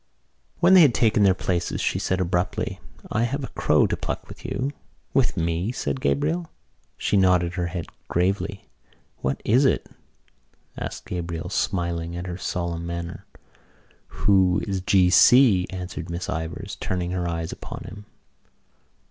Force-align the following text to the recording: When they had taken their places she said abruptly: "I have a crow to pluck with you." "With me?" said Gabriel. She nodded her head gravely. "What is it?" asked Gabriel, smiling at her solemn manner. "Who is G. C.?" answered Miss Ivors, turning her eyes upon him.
When 0.61 0.73
they 0.73 0.81
had 0.81 0.95
taken 0.95 1.21
their 1.21 1.35
places 1.35 1.79
she 1.79 1.99
said 1.99 2.19
abruptly: 2.19 2.79
"I 3.11 3.21
have 3.25 3.43
a 3.43 3.49
crow 3.49 3.85
to 3.85 3.95
pluck 3.95 4.27
with 4.27 4.43
you." 4.43 4.71
"With 5.13 5.37
me?" 5.37 5.71
said 5.71 6.01
Gabriel. 6.01 6.49
She 6.97 7.17
nodded 7.17 7.53
her 7.53 7.67
head 7.67 7.85
gravely. 8.07 8.65
"What 9.17 9.39
is 9.45 9.63
it?" 9.63 9.85
asked 10.75 11.05
Gabriel, 11.05 11.49
smiling 11.49 12.15
at 12.15 12.25
her 12.25 12.39
solemn 12.39 12.87
manner. 12.87 13.27
"Who 14.23 14.63
is 14.65 14.81
G. 14.81 15.11
C.?" 15.11 15.67
answered 15.69 16.09
Miss 16.09 16.27
Ivors, 16.31 16.77
turning 16.79 17.11
her 17.11 17.29
eyes 17.29 17.51
upon 17.51 17.83
him. 17.85 18.05